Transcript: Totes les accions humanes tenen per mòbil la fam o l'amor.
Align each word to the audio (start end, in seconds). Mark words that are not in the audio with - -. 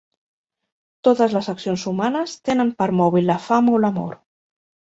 Totes 1.07 1.35
les 1.37 1.49
accions 1.53 1.85
humanes 1.93 2.35
tenen 2.49 2.73
per 2.81 2.91
mòbil 3.03 3.31
la 3.33 3.39
fam 3.51 3.73
o 3.77 3.83
l'amor. 3.85 4.21